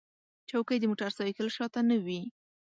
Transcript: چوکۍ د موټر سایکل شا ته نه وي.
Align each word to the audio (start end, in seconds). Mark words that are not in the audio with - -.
چوکۍ 0.49 0.77
د 0.79 0.83
موټر 0.91 1.09
سایکل 1.17 1.47
شا 1.55 1.65
ته 1.73 1.79
نه 1.89 1.97
وي. 2.05 2.21